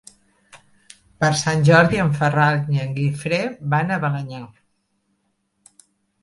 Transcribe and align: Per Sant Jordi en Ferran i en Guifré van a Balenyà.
Per 1.23 1.29
Sant 1.41 1.61
Jordi 1.67 1.99
en 2.03 2.09
Ferran 2.21 2.63
i 2.77 2.81
en 2.85 2.97
Guifré 2.97 3.39
van 3.75 3.95
a 3.97 4.01
Balenyà. 4.07 4.41